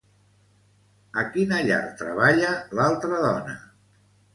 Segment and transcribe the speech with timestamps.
[1.23, 3.61] A quina llar treballa l'altra dona?